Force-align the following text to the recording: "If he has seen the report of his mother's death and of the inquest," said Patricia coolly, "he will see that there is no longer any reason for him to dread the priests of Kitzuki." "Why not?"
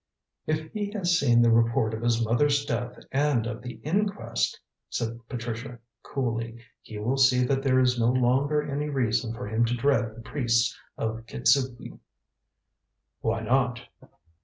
"If 0.47 0.71
he 0.73 0.89
has 0.93 1.19
seen 1.19 1.43
the 1.43 1.51
report 1.51 1.93
of 1.93 2.01
his 2.01 2.25
mother's 2.25 2.65
death 2.65 2.97
and 3.11 3.45
of 3.45 3.61
the 3.61 3.73
inquest," 3.83 4.59
said 4.89 5.19
Patricia 5.29 5.77
coolly, 6.01 6.59
"he 6.81 6.97
will 6.97 7.17
see 7.17 7.43
that 7.45 7.61
there 7.61 7.79
is 7.79 7.99
no 7.99 8.09
longer 8.11 8.63
any 8.63 8.89
reason 8.89 9.31
for 9.35 9.47
him 9.47 9.63
to 9.65 9.77
dread 9.77 10.15
the 10.15 10.21
priests 10.21 10.75
of 10.97 11.27
Kitzuki." 11.27 11.99
"Why 13.19 13.41
not?" 13.41 13.79